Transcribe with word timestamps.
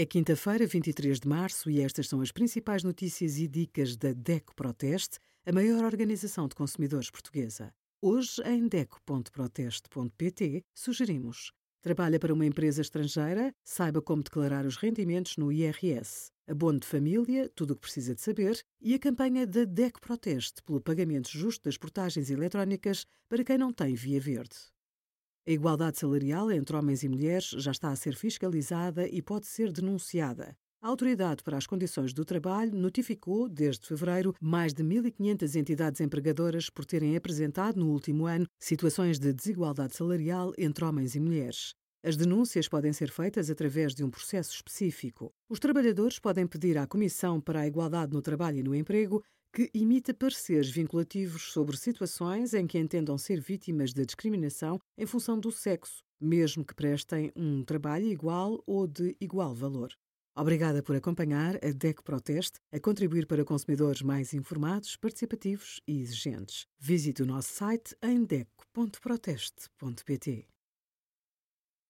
É 0.00 0.06
quinta-feira, 0.06 0.66
23 0.66 1.20
de 1.20 1.28
março, 1.28 1.68
e 1.68 1.82
estas 1.82 2.08
são 2.08 2.22
as 2.22 2.32
principais 2.32 2.82
notícias 2.82 3.36
e 3.36 3.46
dicas 3.46 3.98
da 3.98 4.14
DECO 4.14 4.54
Proteste, 4.56 5.18
a 5.44 5.52
maior 5.52 5.84
organização 5.84 6.48
de 6.48 6.54
consumidores 6.54 7.10
portuguesa. 7.10 7.70
Hoje, 8.00 8.40
em 8.46 8.66
DECO.proteste.pt, 8.66 10.64
sugerimos 10.74 11.52
Trabalha 11.82 12.18
para 12.18 12.32
uma 12.32 12.46
empresa 12.46 12.80
estrangeira? 12.80 13.52
Saiba 13.62 14.00
como 14.00 14.22
declarar 14.22 14.64
os 14.64 14.78
rendimentos 14.78 15.36
no 15.36 15.52
IRS. 15.52 16.30
Abono 16.48 16.80
de 16.80 16.86
família, 16.86 17.50
tudo 17.54 17.72
o 17.72 17.74
que 17.74 17.82
precisa 17.82 18.14
de 18.14 18.22
saber, 18.22 18.58
e 18.80 18.94
a 18.94 18.98
campanha 18.98 19.46
da 19.46 19.66
DECO 19.66 20.00
Proteste 20.00 20.62
pelo 20.62 20.80
pagamento 20.80 21.28
justo 21.28 21.64
das 21.64 21.76
portagens 21.76 22.30
eletrónicas 22.30 23.04
para 23.28 23.44
quem 23.44 23.58
não 23.58 23.70
tem 23.70 23.94
via 23.94 24.18
verde. 24.18 24.56
A 25.50 25.52
igualdade 25.52 25.98
salarial 25.98 26.52
entre 26.52 26.76
homens 26.76 27.02
e 27.02 27.08
mulheres 27.08 27.46
já 27.58 27.72
está 27.72 27.90
a 27.90 27.96
ser 27.96 28.14
fiscalizada 28.14 29.08
e 29.08 29.20
pode 29.20 29.48
ser 29.48 29.72
denunciada. 29.72 30.56
A 30.80 30.86
Autoridade 30.86 31.42
para 31.42 31.56
as 31.56 31.66
Condições 31.66 32.12
do 32.12 32.24
Trabalho 32.24 32.72
notificou, 32.72 33.48
desde 33.48 33.84
fevereiro, 33.84 34.32
mais 34.40 34.72
de 34.72 34.84
1.500 34.84 35.56
entidades 35.56 36.00
empregadoras 36.00 36.70
por 36.70 36.84
terem 36.84 37.16
apresentado 37.16 37.80
no 37.80 37.90
último 37.90 38.26
ano 38.26 38.46
situações 38.60 39.18
de 39.18 39.32
desigualdade 39.32 39.96
salarial 39.96 40.52
entre 40.56 40.84
homens 40.84 41.16
e 41.16 41.20
mulheres. 41.20 41.74
As 42.00 42.16
denúncias 42.16 42.68
podem 42.68 42.92
ser 42.92 43.10
feitas 43.10 43.50
através 43.50 43.92
de 43.92 44.04
um 44.04 44.08
processo 44.08 44.54
específico. 44.54 45.32
Os 45.48 45.58
trabalhadores 45.58 46.20
podem 46.20 46.46
pedir 46.46 46.78
à 46.78 46.86
Comissão 46.86 47.40
para 47.40 47.62
a 47.62 47.66
Igualdade 47.66 48.12
no 48.12 48.22
Trabalho 48.22 48.58
e 48.58 48.62
no 48.62 48.72
Emprego 48.72 49.20
que 49.52 49.68
imita 49.74 50.14
pareceres 50.14 50.70
vinculativos 50.70 51.52
sobre 51.52 51.76
situações 51.76 52.54
em 52.54 52.66
que 52.66 52.78
entendam 52.78 53.18
ser 53.18 53.40
vítimas 53.40 53.92
da 53.92 54.04
discriminação 54.04 54.80
em 54.96 55.04
função 55.06 55.38
do 55.38 55.50
sexo, 55.50 56.02
mesmo 56.20 56.64
que 56.64 56.74
prestem 56.74 57.32
um 57.34 57.64
trabalho 57.64 58.06
igual 58.06 58.62
ou 58.66 58.86
de 58.86 59.16
igual 59.20 59.52
valor. 59.54 59.92
Obrigada 60.36 60.82
por 60.82 60.94
acompanhar 60.94 61.56
a 61.56 61.72
DEC 61.72 62.02
Proteste 62.02 62.60
a 62.72 62.78
contribuir 62.78 63.26
para 63.26 63.44
consumidores 63.44 64.02
mais 64.02 64.32
informados, 64.32 64.96
participativos 64.96 65.80
e 65.86 66.00
exigentes. 66.00 66.66
Visite 66.78 67.22
o 67.22 67.26
nosso 67.26 67.52
site 67.52 67.96
em 68.02 68.24
deco.proteste.pt. 68.24 70.59